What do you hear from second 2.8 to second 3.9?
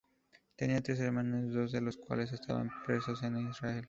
presos en Israel.